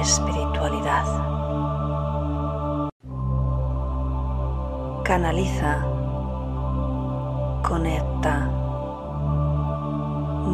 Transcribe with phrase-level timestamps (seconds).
[0.00, 1.06] espiritualidad.
[5.04, 5.84] Canaliza.
[7.62, 8.50] Conecta.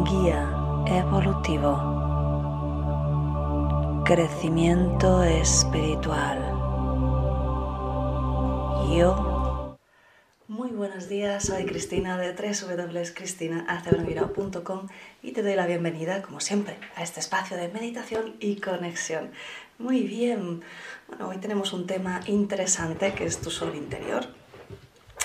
[0.03, 0.49] Guía
[0.87, 1.77] evolutivo.
[4.05, 6.39] Crecimiento espiritual.
[8.91, 9.38] Yo.
[10.99, 14.87] Buenos días, soy Cristina de www.cristinaacebromiro.com
[15.23, 19.31] y te doy la bienvenida, como siempre, a este espacio de meditación y conexión.
[19.77, 20.61] Muy bien,
[21.07, 24.25] bueno, hoy tenemos un tema interesante que es tu sol interior.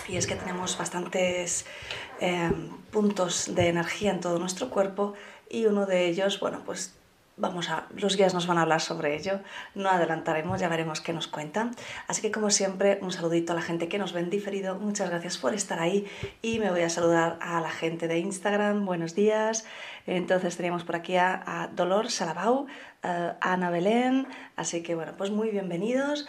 [0.07, 1.67] Y es que tenemos bastantes
[2.21, 2.53] eh,
[2.93, 5.15] puntos de energía en todo nuestro cuerpo
[5.51, 6.95] y uno de ellos, bueno, pues
[7.37, 9.41] Vamos a, los guías nos van a hablar sobre ello,
[9.75, 11.75] no adelantaremos, ya veremos qué nos cuentan.
[12.07, 15.37] Así que como siempre, un saludito a la gente que nos ven diferido, muchas gracias
[15.39, 16.07] por estar ahí
[16.43, 19.65] y me voy a saludar a la gente de Instagram, buenos días.
[20.07, 22.67] Entonces teníamos por aquí a, Dolor Salabau,
[23.03, 26.29] a Ana Belén, así que bueno, pues muy bienvenidos.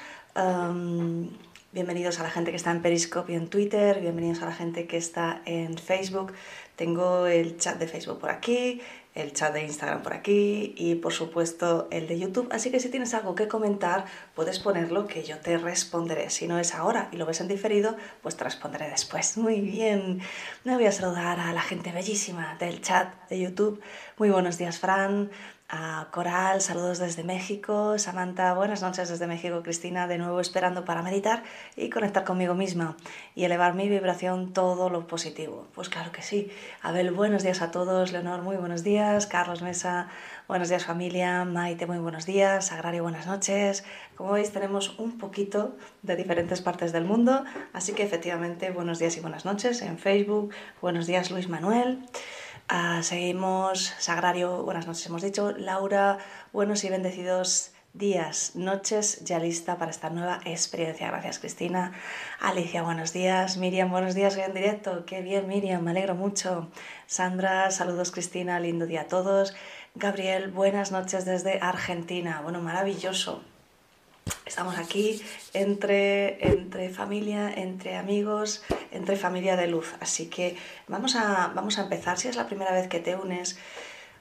[1.71, 4.87] bienvenidos a la gente que está en Periscope y en Twitter, bienvenidos a la gente
[4.87, 6.33] que está en Facebook.
[6.75, 8.81] Tengo el chat de Facebook por aquí,
[9.15, 12.49] el chat de Instagram por aquí y por supuesto el de YouTube.
[12.51, 14.05] Así que si tienes algo que comentar,
[14.35, 16.29] puedes ponerlo que yo te responderé.
[16.29, 19.37] Si no es ahora y lo ves en diferido, pues te responderé después.
[19.45, 20.21] Muy bien.
[20.65, 23.81] Me voy a saludar a la gente bellísima del chat de YouTube.
[24.17, 25.31] Muy buenos días, Fran
[26.11, 31.43] Coral, saludos desde México, Samantha, buenas noches desde México, Cristina, de nuevo esperando para meditar
[31.75, 32.95] y conectar conmigo misma
[33.35, 35.67] y elevar mi vibración todo lo positivo.
[35.75, 36.49] Pues claro que sí.
[36.81, 40.07] Abel, buenos días a todos, Leonor, muy buenos días, Carlos Mesa,
[40.47, 43.83] buenos días familia, Maite, muy buenos días, Sagrario, buenas noches.
[44.15, 49.17] Como veis tenemos un poquito de diferentes partes del mundo, así que efectivamente buenos días
[49.17, 51.99] y buenas noches en Facebook, buenos días Luis Manuel.
[52.67, 56.17] Ah, seguimos, Sagrario, buenas noches hemos dicho, Laura,
[56.51, 61.07] buenos y bendecidos días, noches, ya lista para esta nueva experiencia.
[61.07, 61.93] Gracias Cristina.
[62.39, 63.57] Alicia, buenos días.
[63.57, 65.05] Miriam, buenos días, hoy en directo.
[65.05, 66.71] Qué bien Miriam, me alegro mucho.
[67.05, 69.55] Sandra, saludos Cristina, lindo día a todos.
[69.93, 72.41] Gabriel, buenas noches desde Argentina.
[72.41, 73.43] Bueno, maravilloso.
[74.45, 75.21] Estamos aquí
[75.53, 79.93] entre, entre familia, entre amigos, entre familia de luz.
[79.99, 80.55] Así que
[80.87, 82.17] vamos a, vamos a empezar.
[82.17, 83.57] Si es la primera vez que te unes,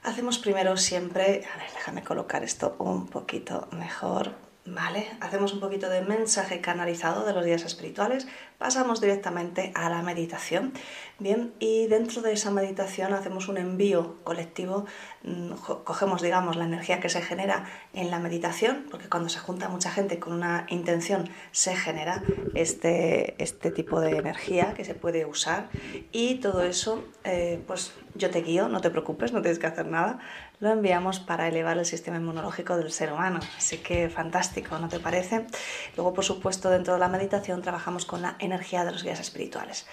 [0.03, 1.45] hacemos primero siempre...
[1.53, 4.44] A ver, déjame colocar esto un poquito mejor.
[4.65, 5.07] ¿Vale?
[5.19, 10.73] Hacemos un poquito de mensaje canalizado de los días espirituales, pasamos directamente a la meditación,
[11.19, 11.53] ¿bien?
[11.59, 14.85] Y dentro de esa meditación hacemos un envío colectivo,
[15.23, 15.51] mm,
[15.83, 19.91] cogemos, digamos, la energía que se genera en la meditación, porque cuando se junta mucha
[19.91, 22.23] gente con una intención se genera
[22.55, 25.69] este, este tipo de energía que se puede usar
[26.11, 29.85] y todo eso, eh, pues yo te guío, no te preocupes, no tienes que hacer
[29.85, 30.19] nada,
[30.59, 33.39] lo enviamos para elevar el sistema inmunológico del ser humano.
[33.57, 35.47] Así que fantástico, ¿no te parece?
[35.95, 39.87] Luego, por supuesto, dentro de la meditación trabajamos con la energía de los guías espirituales.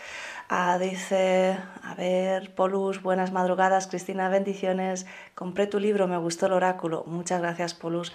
[0.48, 5.06] Ah, dice, a ver, Polus, buenas madrugadas, Cristina, bendiciones.
[5.34, 7.04] Compré tu libro, me gustó el oráculo.
[7.06, 8.12] Muchas gracias, Polus.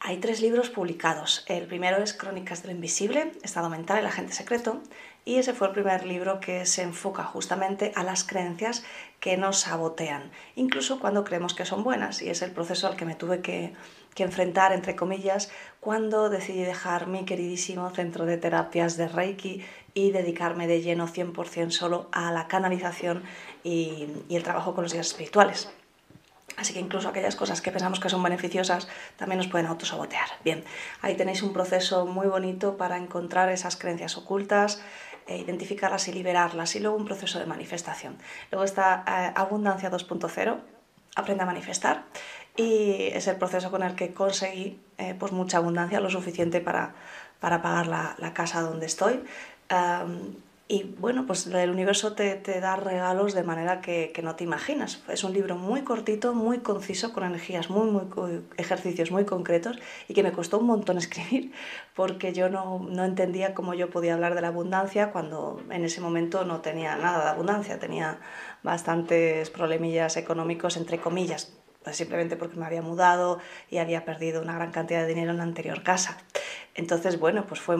[0.00, 1.44] Hay tres libros publicados.
[1.48, 4.80] El primero es Crónicas de lo Invisible, Estado Mental, el Agente Secreto,
[5.28, 8.82] y ese fue el primer libro que se enfoca justamente a las creencias
[9.20, 13.04] que nos sabotean, incluso cuando creemos que son buenas, y es el proceso al que
[13.04, 13.74] me tuve que,
[14.16, 19.62] enfrentar, entre comillas, cuando decidí dejar mi queridísimo centro de terapias de Reiki
[19.94, 23.22] y dedicarme de lleno 100% solo a la canalización
[23.62, 25.70] y, el trabajo con los guías espirituales.
[26.56, 30.28] Así que incluso aquellas cosas que pensamos que son beneficiosas también nos pueden autosabotear.
[30.42, 30.64] Bien,
[31.02, 34.82] ahí tenéis un proceso muy bonito para encontrar esas creencias ocultas,
[35.36, 38.16] identificarlas y liberarlas y luego un proceso de manifestación.
[38.50, 40.58] Luego está eh, Abundancia 2.0,
[41.16, 42.04] aprende a manifestar
[42.56, 46.94] y es el proceso con el que conseguí eh, pues mucha abundancia, lo suficiente para,
[47.40, 49.22] para pagar la casa donde estoy.
[50.70, 54.44] Y bueno, pues el universo te, te da regalos de manera que, que, no te
[54.44, 55.02] imaginas.
[55.08, 60.12] Es un libro muy cortito, muy conciso, con energías, muy, muy, ejercicios muy concretos y
[60.12, 61.52] que me costó un montón escribir
[61.94, 66.02] porque yo no, no entendía cómo yo podía hablar de la abundancia cuando en ese
[66.02, 68.20] momento no tenía nada de abundancia, tenía
[68.62, 73.38] bastantes problemillas económicos, entre comillas, pues simplemente porque me había mudado
[73.70, 76.18] y había perdido una gran cantidad de dinero en la anterior casa.
[76.74, 77.78] Entonces, bueno, pues fue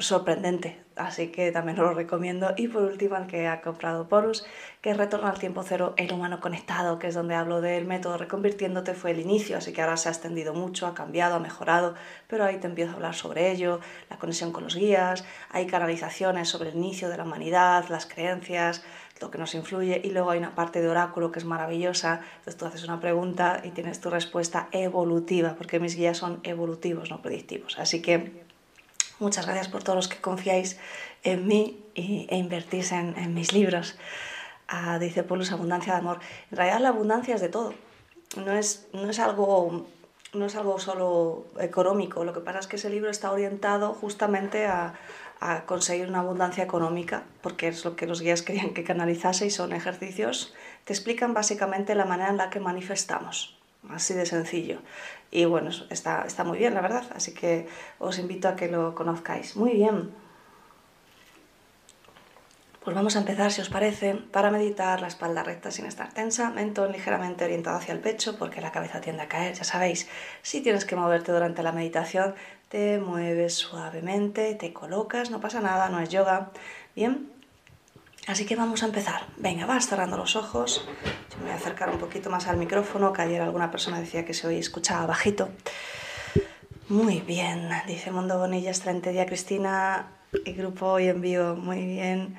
[0.00, 2.54] sorprendente, así que también os lo recomiendo.
[2.56, 4.46] Y por último, el que ha comprado Porus,
[4.80, 8.16] que es Retorno al Tiempo Cero, el humano conectado, que es donde hablo del método
[8.16, 11.94] reconvirtiéndote, fue el inicio, así que ahora se ha extendido mucho, ha cambiado, ha mejorado,
[12.28, 16.48] pero ahí te empiezo a hablar sobre ello, la conexión con los guías, hay canalizaciones
[16.48, 18.84] sobre el inicio de la humanidad, las creencias,
[19.20, 22.56] lo que nos influye, y luego hay una parte de oráculo que es maravillosa, entonces
[22.56, 27.20] tú haces una pregunta y tienes tu respuesta evolutiva, porque mis guías son evolutivos, no
[27.20, 27.80] predictivos.
[27.80, 28.46] Así que
[29.20, 30.78] Muchas gracias por todos los que confiáis
[31.24, 33.98] en mí e invertís en, mis libros.
[34.68, 36.20] Ah, dice Polus, abundancia de amor.
[36.50, 37.74] En realidad la abundancia es de todo.
[38.36, 39.86] No es, no es algo
[40.34, 44.66] no es algo solo económico, lo que pasa es que ese libro está orientado justamente
[44.66, 44.94] a,
[45.66, 49.72] conseguir una abundancia económica, porque es lo que los guías querían que canalizase y son
[49.72, 50.52] ejercicios
[50.84, 53.57] que explican básicamente la manera en la que manifestamos
[53.90, 54.80] así de sencillo.
[55.30, 57.68] Y bueno, está, está muy bien, la verdad, así que
[57.98, 59.56] os invito a que lo conozcáis.
[59.56, 60.10] Muy bien.
[62.88, 66.48] Pues vamos a empezar, si os parece, para meditar la espalda recta sin estar tensa,
[66.48, 70.08] mentón ligeramente orientado hacia el pecho porque la cabeza tiende a caer, ya sabéis.
[70.40, 72.34] Si tienes que moverte durante la meditación,
[72.70, 76.50] te mueves suavemente, te colocas, no pasa nada, no es yoga.
[76.96, 77.30] Bien,
[78.28, 79.22] Así que vamos a empezar.
[79.38, 80.86] Venga, vas cerrando los ojos.
[81.30, 84.26] Yo me voy a acercar un poquito más al micrófono, que ayer alguna persona decía
[84.26, 85.48] que se hoy escuchaba bajito.
[86.90, 90.08] Muy bien, dice Mundo Bonilla, excelente día Cristina
[90.44, 91.56] y grupo hoy en vivo.
[91.56, 92.36] Muy bien.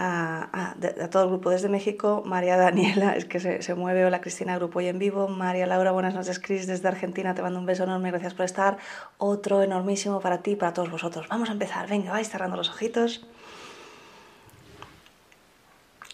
[0.00, 0.76] A,
[1.10, 4.78] todo el grupo desde México, María Daniela, es que se, se, mueve, hola Cristina, grupo
[4.78, 8.12] hoy en vivo, María Laura, buenas noches Cris, desde Argentina, te mando un beso enorme,
[8.12, 8.78] gracias por estar,
[9.16, 11.26] otro enormísimo para ti y para todos vosotros.
[11.28, 13.26] Vamos a empezar, venga, vais cerrando los ojitos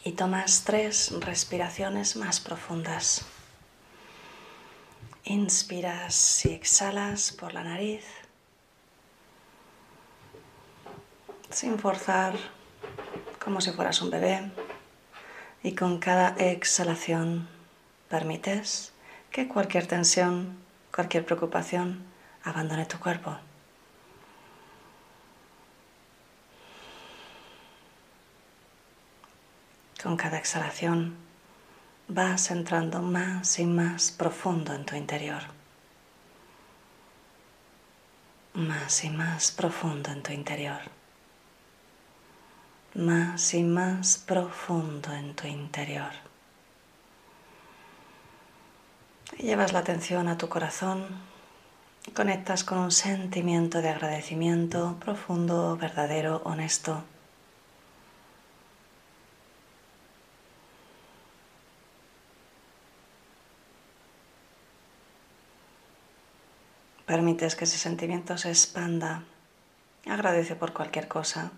[0.04, 3.24] y tomas tres respiraciones más profundas.
[5.24, 8.04] Inspiras y exhalas por la nariz
[11.54, 12.34] sin forzar,
[13.42, 14.50] como si fueras un bebé.
[15.62, 17.48] Y con cada exhalación
[18.10, 18.92] permites
[19.30, 20.58] que cualquier tensión,
[20.94, 22.04] cualquier preocupación
[22.42, 23.38] abandone tu cuerpo.
[30.04, 31.16] Con cada exhalación
[32.08, 35.40] vas entrando más y más profundo en tu interior.
[38.52, 40.82] Más y más profundo en tu interior.
[42.92, 46.12] Más y más profundo en tu interior.
[49.38, 51.06] Y llevas la atención a tu corazón.
[52.12, 57.04] Conectas con un sentimiento de agradecimiento profundo, verdadero, honesto
[67.06, 69.24] Permites que ese sentimiento se expanda.
[70.06, 71.50] Agradece por cualquier cosa.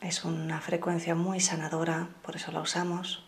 [0.00, 3.24] Es una frecuencia muy sanadora, por eso la usamos.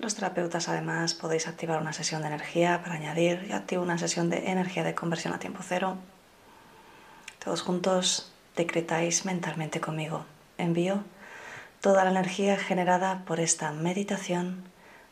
[0.00, 3.44] Los terapeutas además podéis activar una sesión de energía para añadir.
[3.46, 5.96] Yo activo una sesión de energía de conversión a tiempo cero.
[7.44, 10.24] Todos juntos decretáis mentalmente conmigo.
[10.58, 11.02] Envío
[11.86, 14.64] toda la energía generada por esta meditación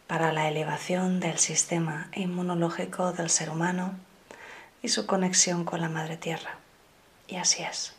[0.08, 3.94] para la elevación del sistema inmunológico del ser humano
[4.82, 6.58] y su conexión con la Madre Tierra.
[7.28, 7.94] Y así es.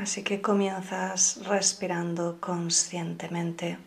[0.00, 3.78] Así que comienzas respirando conscientemente,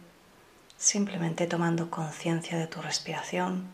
[0.78, 3.68] simplemente tomando conciencia de tu respiración.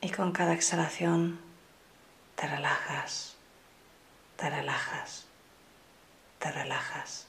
[0.00, 1.49] Y con cada exhalación
[2.40, 3.36] te relajas,
[4.36, 5.26] te relajas,
[6.38, 7.26] te relajas.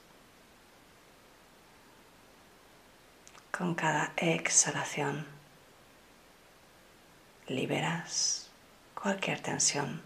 [3.51, 5.27] Con cada exhalación
[7.47, 8.49] liberas
[8.95, 10.01] cualquier tensión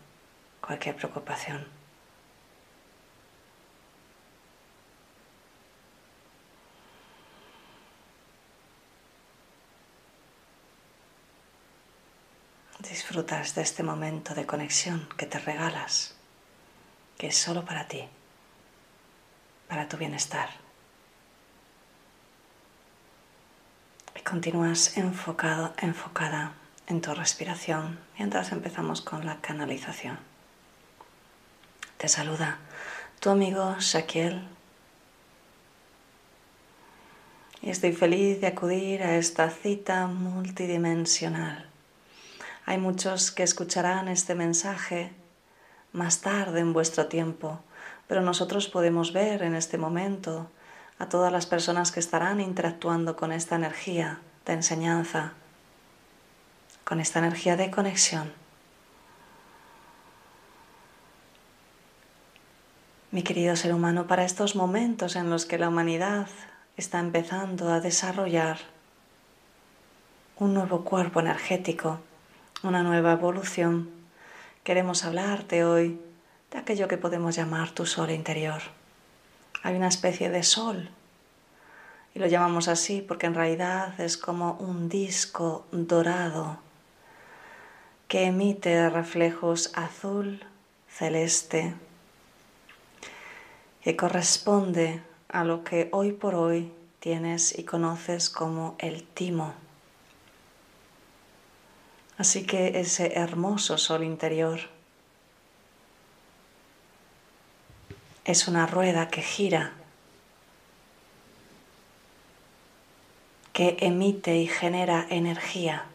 [0.59, 1.75] cualquier preocupación.
[12.89, 16.15] Disfrutas de este momento de conexión que te regalas,
[17.18, 18.08] que es solo para ti,
[19.68, 20.50] para tu bienestar.
[24.15, 26.54] Y continúas enfocado, enfocada
[26.88, 30.20] en tu respiración mientras empezamos con la canalización.
[31.98, 32.60] Te saluda
[33.20, 34.48] tu amigo Shaquiel.
[37.63, 41.75] Y estoy feliz de acudir a esta cita multidimensional.
[42.65, 45.13] Hay muchos que escucharán este mensaje
[45.91, 47.60] más tarde en vuestro tiempo,
[48.07, 50.50] pero nosotros podemos ver en este momento
[50.98, 55.33] a todas las personas que estarán interactuando con esta energía de enseñanza,
[56.83, 58.33] con esta energía de conexión.
[63.11, 66.27] Mi querido ser humano, para estos momentos en los que la humanidad
[66.77, 68.57] está empezando a desarrollar
[70.37, 72.00] un nuevo cuerpo energético,
[72.63, 73.89] una nueva evolución,
[74.63, 76.00] queremos hablarte hoy
[76.51, 78.61] de aquello que podemos llamar tu sol interior.
[79.63, 80.89] Hay una especie de sol
[82.13, 86.57] y lo llamamos así porque en realidad es como un disco dorado
[88.07, 90.46] que emite reflejos azul,
[90.87, 91.74] celeste,
[93.83, 99.53] que corresponde a lo que hoy por hoy tienes y conoces como el timo.
[102.18, 104.60] Así que ese hermoso sol interior
[108.24, 109.74] es una rueda que gira,
[113.54, 115.86] que emite y genera energía,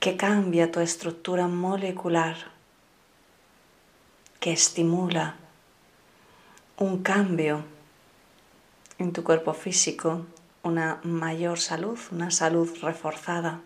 [0.00, 2.36] que cambia tu estructura molecular
[4.40, 5.34] que estimula
[6.76, 7.64] un cambio
[8.98, 10.24] en tu cuerpo físico,
[10.66, 13.60] una mayor salud, una salud reforzada,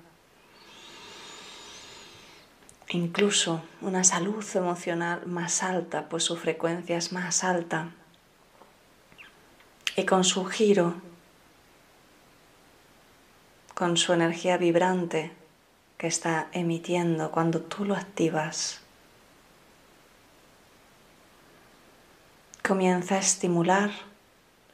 [2.91, 7.91] incluso una salud emocional más alta, pues su frecuencia es más alta.
[9.97, 10.95] Y con su giro,
[13.75, 15.33] con su energía vibrante
[15.97, 18.83] que está emitiendo cuando tú lo activas,
[22.63, 23.91] comienza a estimular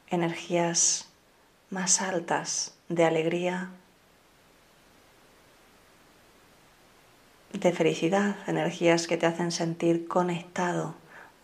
[0.09, 1.06] energías
[1.69, 3.69] más altas de alegría,
[7.53, 10.95] de felicidad, energías que te hacen sentir conectado,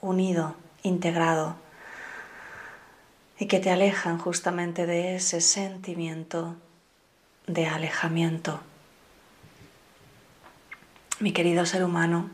[0.02, 1.56] unido, integrado
[3.38, 6.56] y que te alejan justamente de ese sentimiento
[7.48, 8.62] de alejamiento.
[11.20, 12.30] Mi querido ser humano,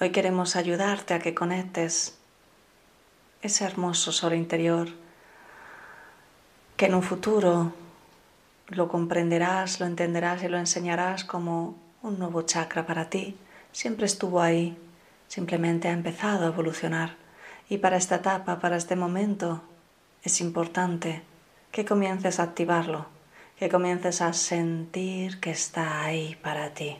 [0.00, 2.18] hoy queremos ayudarte a que conectes
[3.42, 4.88] ese hermoso sol interior
[6.76, 7.72] que en un futuro
[8.68, 13.36] lo comprenderás, lo entenderás y lo enseñarás como un nuevo chakra para ti.
[13.72, 14.76] Siempre estuvo ahí,
[15.28, 17.16] simplemente ha empezado a evolucionar.
[17.68, 19.62] Y para esta etapa, para este momento,
[20.22, 21.22] es importante
[21.72, 23.06] que comiences a activarlo,
[23.58, 26.96] que comiences a sentir que está ahí para ti.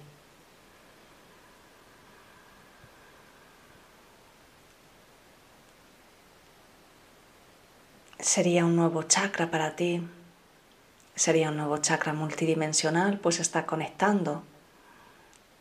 [8.26, 10.02] Sería un nuevo chakra para ti,
[11.14, 14.42] sería un nuevo chakra multidimensional, pues está conectando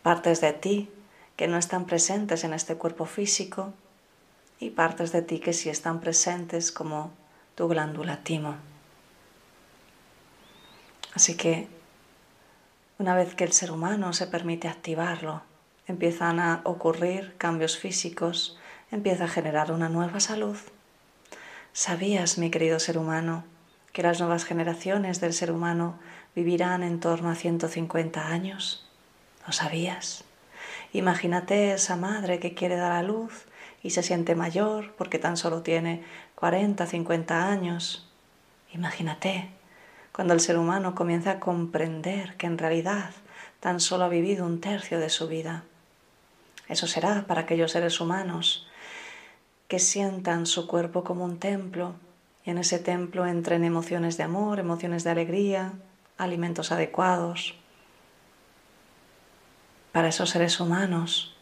[0.01, 0.89] partes de ti
[1.35, 3.71] que no están presentes en este cuerpo físico
[4.59, 7.11] y partes de ti que sí están presentes como
[7.53, 8.55] tu glándula timo.
[11.13, 11.67] Así que
[12.97, 15.43] una vez que el ser humano se permite activarlo,
[15.85, 18.57] empiezan a ocurrir cambios físicos,
[18.89, 20.57] empieza a generar una nueva salud.
[21.77, 23.43] ¿Sabías, mi querido ser humano,
[23.91, 25.99] que las nuevas generaciones del ser humano
[26.33, 28.87] vivirán en torno a 150 años?
[29.45, 30.23] ¿Lo sabías?
[30.93, 33.43] Imagínate esa madre que quiere dar a luz
[33.83, 36.01] y se siente mayor porque tan solo tiene
[36.35, 38.09] 40, 50 años.
[38.71, 39.49] Imagínate
[40.13, 43.09] cuando el ser humano comienza a comprender que en realidad
[43.59, 45.65] tan solo ha vivido un tercio de su vida.
[46.69, 48.65] Eso será para aquellos seres humanos
[49.67, 51.95] que sientan su cuerpo como un templo
[52.45, 55.73] y en ese templo entren emociones de amor, emociones de alegría,
[56.17, 57.55] alimentos adecuados.
[59.91, 61.35] Para esos seres humanos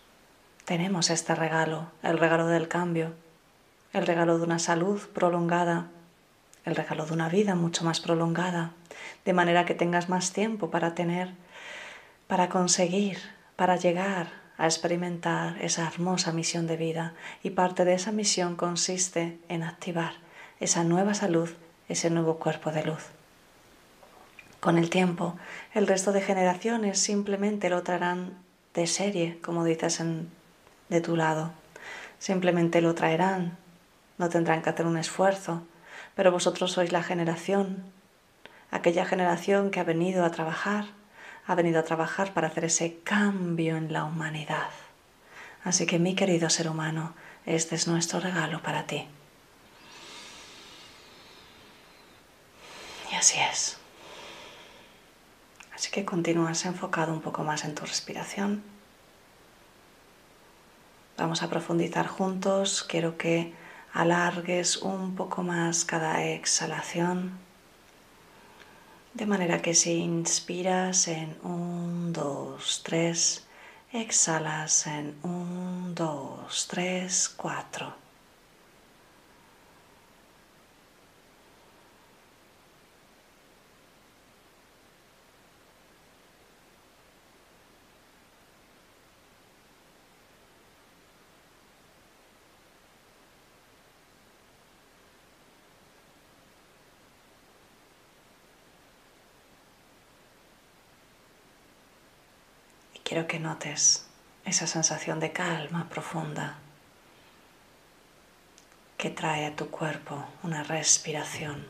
[0.65, 3.13] tenemos este regalo, el regalo del cambio,
[3.91, 5.87] el regalo de una salud prolongada,
[6.63, 8.71] el regalo de una vida mucho más prolongada,
[9.25, 11.33] de manera que tengas más tiempo para tener,
[12.27, 13.17] para conseguir,
[13.57, 17.13] para llegar a experimentar esa hermosa misión de vida.
[17.43, 20.13] Y parte de esa misión consiste en activar
[20.59, 21.49] esa nueva salud,
[21.89, 23.07] ese nuevo cuerpo de luz.
[24.61, 25.35] Con el tiempo,
[25.73, 28.37] el resto de generaciones simplemente lo traerán
[28.73, 30.01] de serie, como dices
[30.87, 31.51] de tu lado.
[32.17, 33.57] Simplemente lo traerán,
[34.17, 35.63] no tendrán que hacer un esfuerzo,
[36.15, 37.83] pero vosotros sois la generación,
[38.71, 40.85] aquella generación que ha venido a trabajar,
[41.45, 44.69] ha venido a trabajar para hacer ese cambio en la humanidad.
[45.63, 47.13] Así que mi querido ser humano,
[47.45, 49.07] este es nuestro regalo para ti.
[53.11, 53.77] Y así es.
[55.73, 58.63] Así que continúas enfocado un poco más en tu respiración.
[61.17, 62.83] Vamos a profundizar juntos.
[62.83, 63.53] Quiero que
[63.93, 67.37] alargues un poco más cada exhalación.
[69.13, 73.45] De manera que si inspiras en un, dos, tres,
[73.91, 78.02] exhalas en un, dos, tres, cuatro.
[103.13, 104.07] Quiero que notes
[104.43, 106.55] esa sensación de calma profunda
[108.97, 111.63] que trae a tu cuerpo una respiración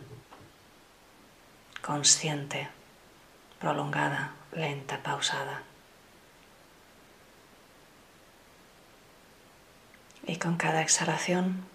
[1.81, 2.69] consciente,
[3.59, 5.63] prolongada, lenta, pausada.
[10.25, 11.65] Y con cada exhalación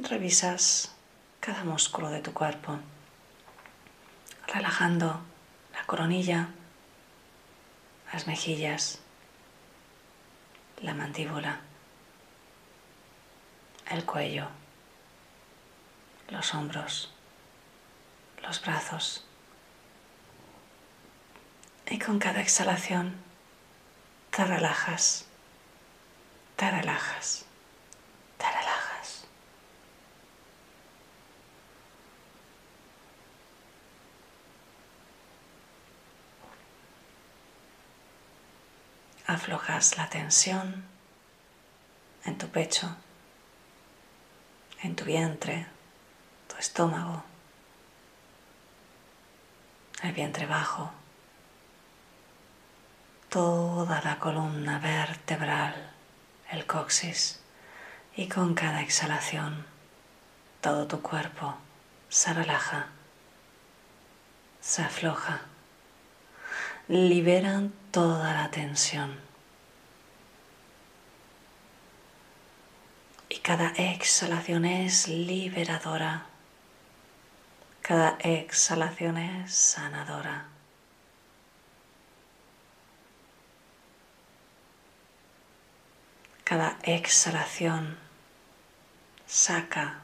[0.00, 0.94] revisas
[1.40, 2.78] cada músculo de tu cuerpo,
[4.46, 5.22] relajando
[5.72, 6.50] la coronilla,
[8.12, 8.98] las mejillas,
[10.80, 11.60] la mandíbula,
[13.90, 14.48] el cuello,
[16.28, 17.12] los hombros,
[18.42, 19.24] los brazos.
[21.88, 23.14] Y con cada exhalación
[24.30, 25.26] te relajas,
[26.56, 27.44] te relajas,
[28.38, 28.65] te relajas.
[39.26, 40.84] Aflojas la tensión
[42.24, 42.94] en tu pecho,
[44.82, 45.66] en tu vientre,
[46.48, 47.22] tu estómago,
[50.02, 50.92] el vientre bajo,
[53.28, 55.90] toda la columna vertebral,
[56.50, 57.40] el coxis
[58.14, 59.66] y con cada exhalación
[60.60, 61.56] todo tu cuerpo
[62.08, 62.88] se relaja,
[64.60, 65.45] se afloja
[66.88, 69.18] liberan toda la tensión.
[73.28, 76.26] Y cada exhalación es liberadora.
[77.82, 80.46] Cada exhalación es sanadora.
[86.44, 87.98] Cada exhalación
[89.26, 89.98] saca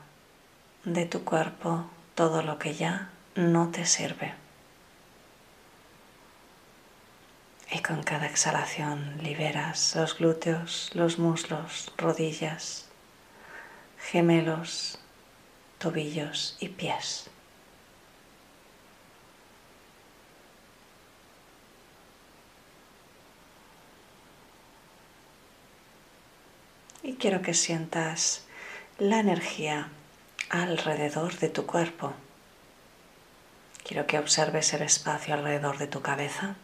[0.85, 4.42] de tu cuerpo todo lo que ya no te sirve.
[7.73, 12.87] y con cada exhalación liberas los glúteos, los muslos, rodillas,
[13.99, 14.99] gemelos,
[15.79, 17.31] tobillos y pies.
[27.03, 28.45] Y quiero que sientas
[28.99, 29.89] la energía
[30.51, 32.13] alrededor de tu cuerpo.
[33.83, 36.55] Quiero que observes el espacio alrededor de tu cabeza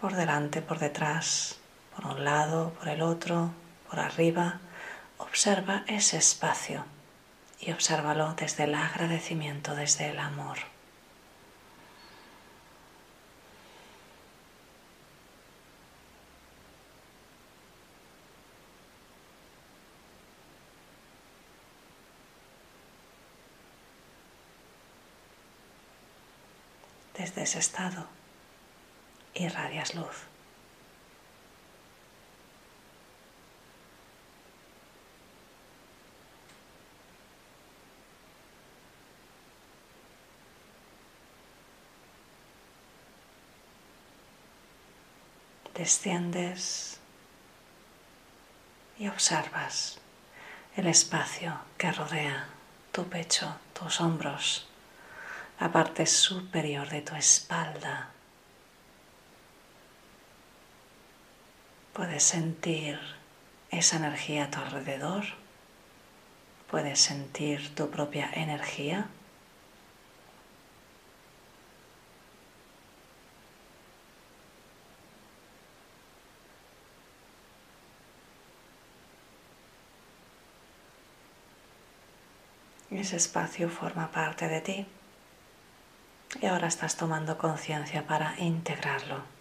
[0.00, 1.58] por delante, por detrás,
[1.94, 3.50] por un lado, por el otro,
[3.90, 4.60] por arriba.
[5.18, 6.84] Observa ese espacio
[7.60, 10.58] y obsérvalo desde el agradecimiento, desde el amor.
[27.16, 28.17] Desde ese estado
[29.34, 30.28] irradias luz.
[45.78, 46.98] desciendes
[48.98, 49.98] y observas
[50.76, 52.48] el espacio que rodea
[52.90, 54.66] tu pecho, tus hombros,
[55.60, 58.10] la parte superior de tu espalda.
[61.98, 62.96] Puedes sentir
[63.72, 65.24] esa energía a tu alrededor.
[66.70, 69.08] Puedes sentir tu propia energía.
[82.92, 84.86] Ese espacio forma parte de ti
[86.40, 89.37] y ahora estás tomando conciencia para integrarlo.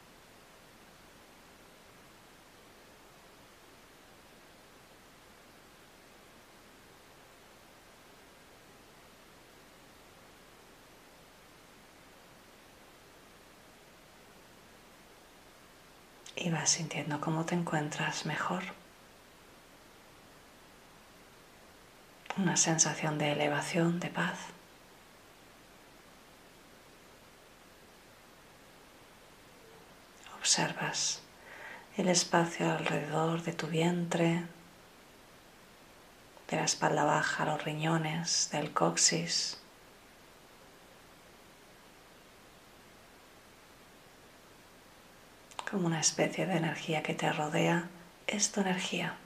[16.37, 18.63] Y vas sintiendo cómo te encuentras mejor.
[22.37, 24.37] una sensación de elevación, de paz.
[30.39, 31.21] Observas
[31.97, 34.43] el espacio alrededor de tu vientre,
[36.49, 39.59] de la espalda baja, los riñones, del coxis.
[45.69, 47.89] Como una especie de energía que te rodea,
[48.25, 49.17] es tu energía.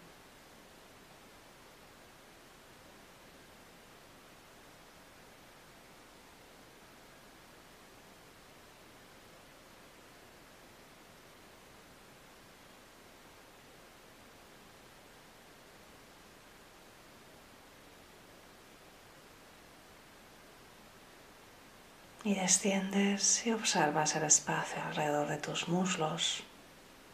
[22.31, 26.43] Y desciendes y observas el espacio alrededor de tus muslos,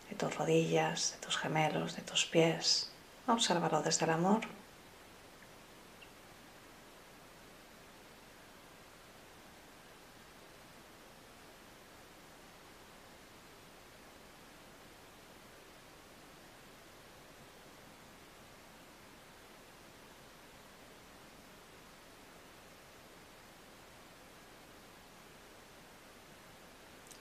[0.09, 2.91] de tus rodillas, de tus gemelos, de tus pies.
[3.25, 4.41] Obsérvalo desde el amor.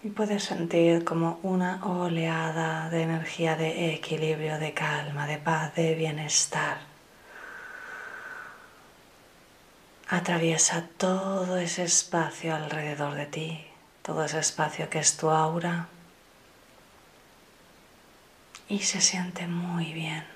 [0.07, 5.97] Y puedes sentir como una oleada de energía de equilibrio, de calma, de paz, de
[5.97, 6.79] bienestar.
[10.09, 13.67] Atraviesa todo ese espacio alrededor de ti,
[14.03, 15.89] todo ese espacio que es tu aura.
[18.69, 20.36] Y se siente muy bien.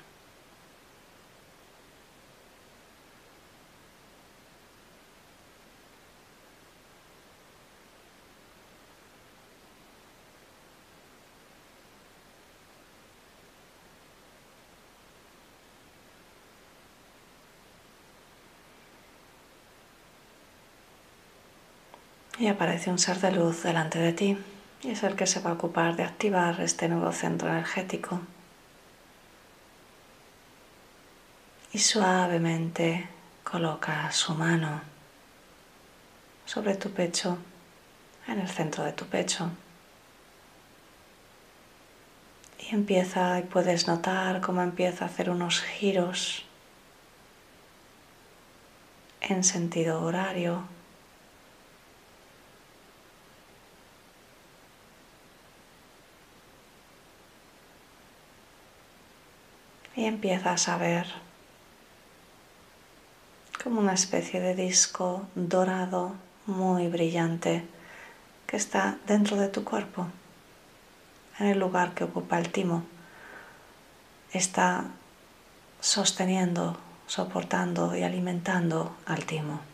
[22.40, 24.38] Y aparece un ser de luz delante de ti
[24.82, 28.18] y es el que se va a ocupar de activar este nuevo centro energético.
[31.70, 33.08] Y suavemente
[33.44, 34.80] coloca su mano
[36.46, 37.36] sobre tu pecho,
[38.26, 39.50] en el centro de tu pecho.
[42.58, 46.46] Y empieza, y puedes notar cómo empieza a hacer unos giros
[49.20, 50.64] en sentido horario
[59.96, 61.06] y empiezas a ver
[63.62, 66.14] como una especie de disco dorado
[66.46, 67.66] muy brillante
[68.46, 70.08] que está dentro de tu cuerpo,
[71.38, 72.84] en el lugar que ocupa el timo.
[74.32, 74.84] Está
[75.80, 76.76] sosteniendo,
[77.06, 79.69] soportando y alimentando al timo.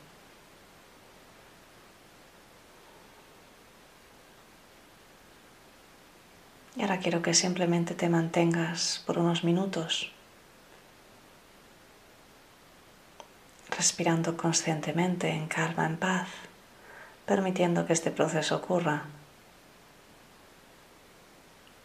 [6.76, 10.12] Y ahora quiero que simplemente te mantengas por unos minutos
[13.76, 16.28] respirando conscientemente en calma, en paz,
[17.26, 19.04] permitiendo que este proceso ocurra.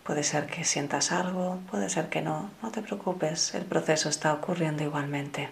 [0.04, 4.34] Puede ser que sientas algo, puede ser que no, no te preocupes, el proceso está
[4.34, 5.50] ocurriendo igualmente.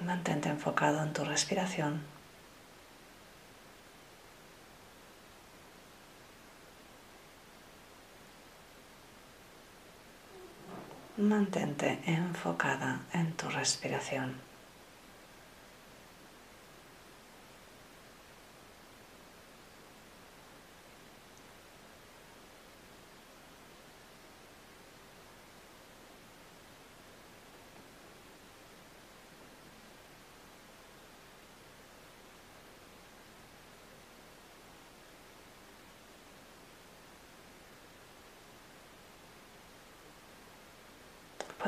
[0.00, 2.02] Mantente enfocado en tu respiración.
[11.16, 14.47] Mantente enfocada en tu respiración.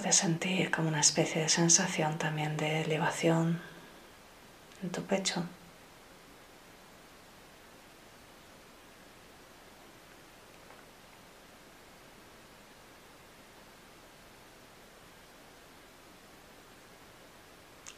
[0.00, 3.60] Puedes sentir como una especie de sensación también de elevación
[4.82, 5.44] en tu pecho.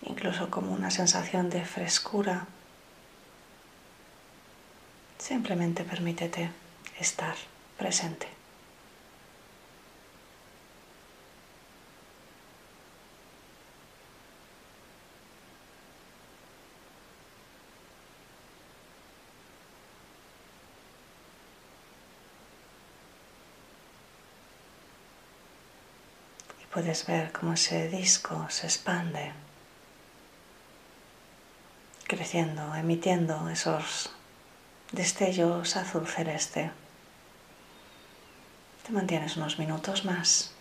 [0.02, 2.48] Incluso como una sensación de frescura.
[5.18, 6.50] Simplemente permítete
[6.98, 7.36] estar
[7.78, 8.41] presente.
[26.72, 29.32] Puedes ver cómo ese disco se expande,
[32.04, 34.10] creciendo, emitiendo esos
[34.90, 36.70] destellos azul celeste.
[38.86, 40.52] Te mantienes unos minutos más,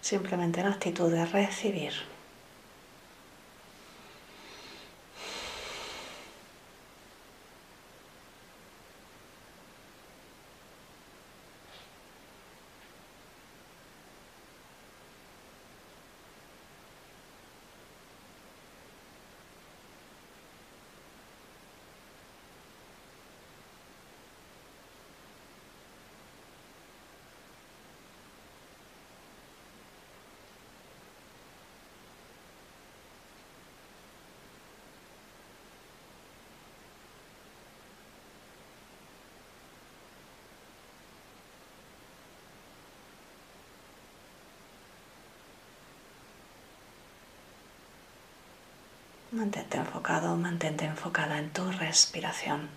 [0.00, 2.13] simplemente en actitud de recibir.
[49.34, 52.68] Mantente enfocado, mantente enfocada en tu respiración.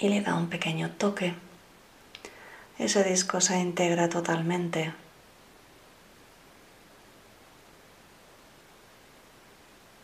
[0.00, 1.34] Y le da un pequeño toque.
[2.78, 4.92] Ese disco se integra totalmente.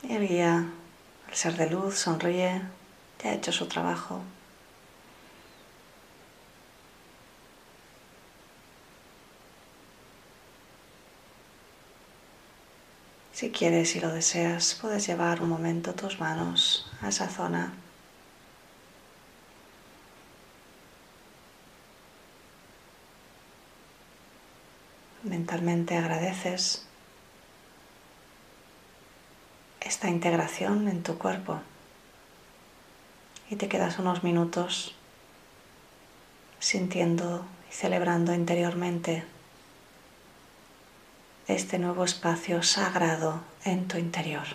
[0.03, 0.66] Y el guía,
[1.29, 2.62] el ser de luz, sonríe,
[3.23, 4.23] ya ha hecho su trabajo.
[13.33, 17.73] Si quieres y lo deseas, puedes llevar un momento tus manos a esa zona
[25.25, 26.87] mentalmente agradeces
[29.81, 31.61] esta integración en tu cuerpo
[33.51, 34.95] y te quedas unos minutos
[36.59, 39.25] sintiendo y celebrando interiormente
[41.49, 44.47] este nuevo espacio sagrado en tu interior.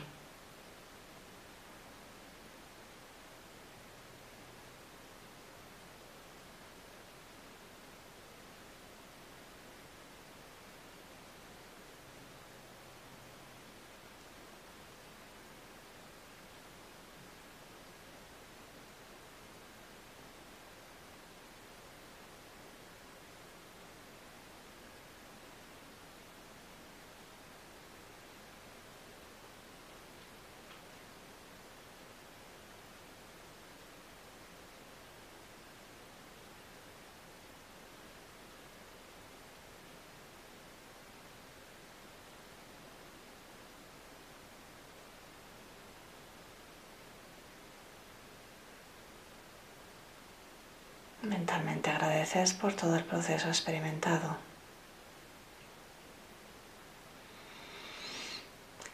[51.28, 54.38] Mentalmente agradeces por todo el proceso experimentado.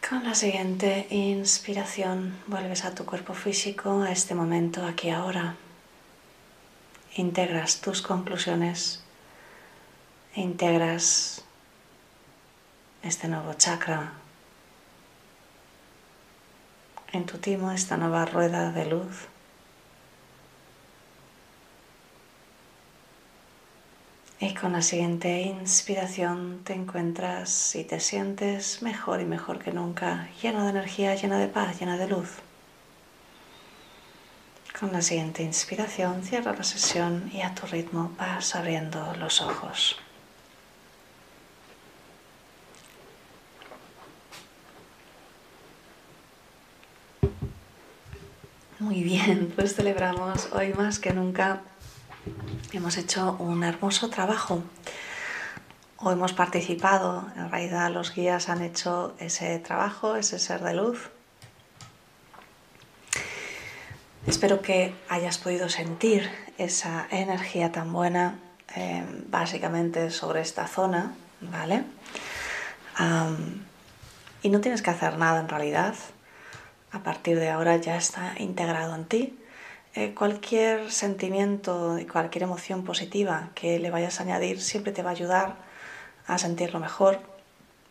[0.08, 5.54] Con la siguiente inspiración vuelves a tu cuerpo físico, a este momento, aquí ahora.
[7.14, 9.04] Integras tus conclusiones,
[10.34, 11.44] integras
[13.04, 14.12] este nuevo chakra
[17.12, 19.33] en tu timo, esta nueva rueda de luz.
[24.40, 30.28] Y con la siguiente inspiración te encuentras y te sientes mejor y mejor que nunca,
[30.42, 32.30] lleno de energía, lleno de paz, llena de luz.
[34.78, 39.96] Con la siguiente inspiración cierra la sesión y a tu ritmo vas abriendo los ojos.
[48.80, 51.62] Muy bien, pues celebramos hoy más que nunca
[52.72, 54.62] Hemos hecho un hermoso trabajo
[55.98, 61.10] o hemos participado, en realidad los guías han hecho ese trabajo, ese ser de luz.
[64.26, 68.38] Espero que hayas podido sentir esa energía tan buena
[68.74, 71.84] eh, básicamente sobre esta zona, ¿vale?
[74.42, 75.94] y no tienes que hacer nada en realidad.
[76.92, 79.38] A partir de ahora ya está integrado en ti
[79.94, 85.10] eh, cualquier sentimiento y cualquier emoción positiva que le vayas a añadir siempre te va
[85.10, 85.56] a ayudar
[86.26, 87.20] a sentirlo mejor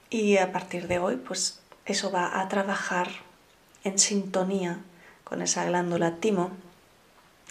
[0.09, 3.07] y a partir de hoy pues eso va a trabajar
[3.83, 4.79] en sintonía
[5.23, 6.51] con esa glándula timo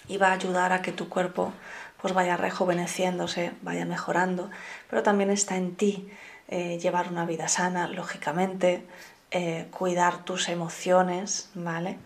[0.07, 1.53] y va a ayudar a que tu cuerpo
[2.01, 4.49] pues vaya rejuveneciéndose, vaya mejorando,
[4.89, 6.09] pero también está en ti
[6.49, 8.85] eh, llevar una vida sana, lógicamente,
[9.31, 11.97] eh, cuidar tus emociones, ¿vale?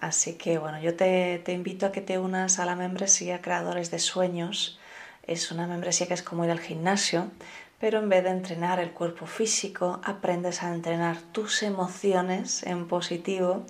[0.00, 3.98] Así que bueno, yo te, invito a que te unas a la membresía Creadores de
[3.98, 4.78] Sueños.
[5.26, 7.30] Es una membresía que es como ir al gimnasio,
[7.80, 13.64] pero en vez de entrenar el cuerpo físico, aprendes a entrenar tus emociones en positivo,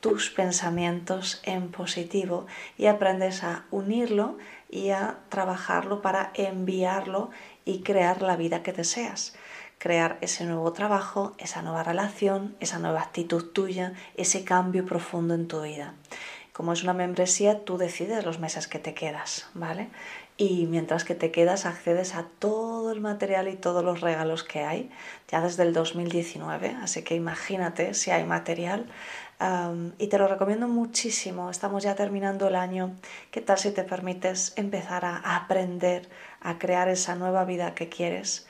[0.00, 4.38] tus pensamientos en positivo y aprendes a unirlo
[4.70, 7.30] y a trabajarlo para enviarlo
[7.64, 9.34] y crear la vida que deseas
[9.78, 15.48] crear ese nuevo trabajo, esa nueva relación, esa nueva actitud tuya, ese cambio profundo en
[15.48, 15.94] tu vida.
[16.52, 19.88] Como es una membresía, tú decides los meses que te quedas, ¿vale?
[20.36, 24.64] Y mientras que te quedas, accedes a todo el material y todos los regalos que
[24.64, 24.90] hay,
[25.28, 28.86] ya desde el 2019, así que imagínate si hay material.
[29.98, 32.96] y te lo recomiendo muchísimo, estamos ya terminando el año.
[33.30, 36.08] ¿Qué tal si te permites empezar a aprender
[36.40, 38.48] a crear esa nueva vida que quieres?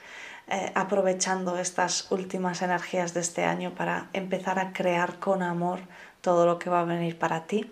[0.51, 5.81] Eh, aprovechando estas últimas energías de este año para empezar a crear con amor
[6.23, 7.71] todo lo que va a venir para ti.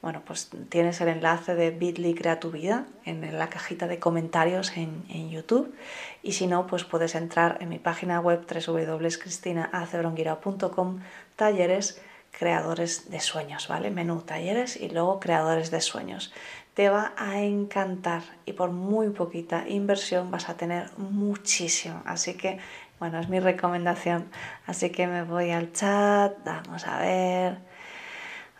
[0.00, 4.74] Bueno, pues tienes el enlace de Bitly Crea tu Vida en la cajita de comentarios
[4.76, 5.74] en, YouTube.
[6.22, 11.00] Y si no, pues puedes entrar en mi página web www.cristinacebronguira.com
[11.36, 12.00] talleres
[12.30, 13.90] creadores de sueños, ¿vale?
[13.90, 16.32] Menú talleres y luego creadores de sueños
[16.74, 22.02] te va a encantar y por muy poquita inversión vas a tener muchísimo.
[22.04, 22.58] Así que,
[22.98, 24.28] bueno, es mi recomendación.
[24.66, 27.58] Así que me voy al chat, vamos a ver.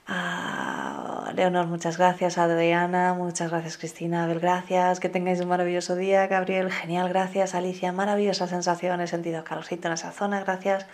[0.06, 2.36] Ah, Leonor, muchas gracias.
[2.38, 3.78] Adriana, muchas gracias.
[3.78, 5.00] Cristina, Abel, gracias.
[5.00, 6.26] Que tengáis un maravilloso día.
[6.26, 7.54] Gabriel, genial, gracias.
[7.54, 9.00] Alicia, maravillosa sensación.
[9.00, 10.86] He sentido calorcito en esa zona, gracias.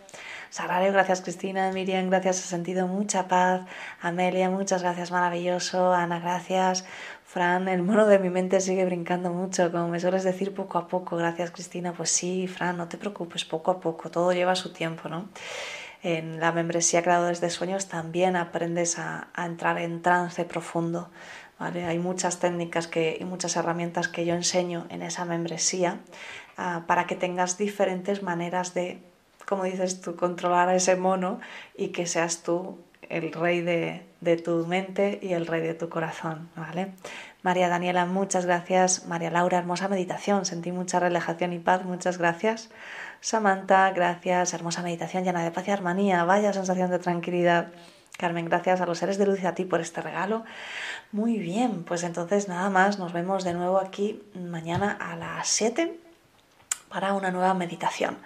[0.51, 3.63] Sagrario, gracias Cristina, Miriam, gracias, he sentido mucha paz.
[4.01, 5.93] Amelia, muchas gracias, maravilloso.
[5.93, 6.85] Ana, gracias.
[7.25, 10.89] Fran, el mono de mi mente sigue brincando mucho, como me sueles decir poco a
[10.89, 11.17] poco.
[11.17, 15.09] Gracias Cristina, pues sí, Fran, no te preocupes, poco a poco, todo lleva su tiempo,
[15.09, 15.29] ¿no?
[16.03, 21.11] En la membresía Creadores de Sueños también aprendes a, entrar en trance profundo.
[21.61, 21.85] ¿vale?
[21.85, 26.01] Hay muchas técnicas que, y muchas herramientas que yo enseño en esa membresía
[26.57, 29.10] ah, para que tengas diferentes maneras de
[29.47, 31.41] como dices tú, controlar a ese mono
[31.77, 32.79] y que seas tú
[33.11, 36.93] el rey de, tu mente y el rey de tu corazón, ¿vale?
[37.43, 39.07] María Daniela, muchas gracias.
[39.07, 42.71] María Laura, hermosa meditación, sentí mucha relajación y paz, muchas gracias.
[43.21, 47.73] Samantha, gracias, hermosa meditación llena de paz y armonía, vaya sensación de tranquilidad.
[48.17, 50.45] Carmen, gracias a los seres de luz y a ti por este regalo.
[51.11, 55.99] Muy bien, pues entonces nada más, nos vemos de nuevo aquí mañana a las 7
[56.91, 58.19] para una nueva meditación.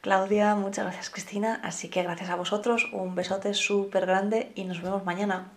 [0.00, 4.80] Claudia, muchas gracias Cristina, así que gracias a vosotros, un besote súper grande y nos
[4.80, 5.50] vemos mañana.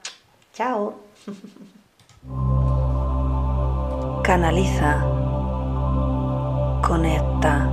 [0.54, 1.00] Chao.
[4.24, 5.02] Canaliza.
[6.82, 7.70] Conecta.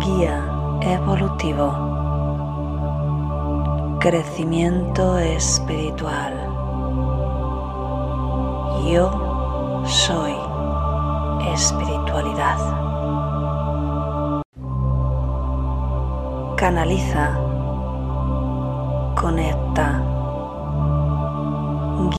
[0.00, 0.44] Guía
[0.82, 1.94] evolutivo.
[4.00, 6.34] Crecimiento espiritual.
[8.84, 9.26] Yo
[9.86, 10.34] Soy
[11.52, 12.85] espiritualidad.
[16.56, 17.36] Canaliza.
[19.14, 20.15] Conecta